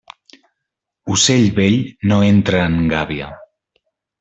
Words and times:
Ocell 1.15 1.45
vell 1.59 1.77
no 2.13 2.19
entra 2.31 2.65
en 2.71 2.81
gàbia. 2.95 3.31